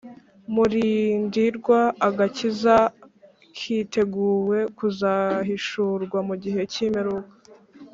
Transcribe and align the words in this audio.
murindirwa 0.53 1.79
agakiza 2.07 2.75
kiteguwe 3.57 4.59
kuzahishurwa 4.77 6.17
mu 6.27 6.35
gihe 6.43 6.61
cy'imperuka 6.73 7.31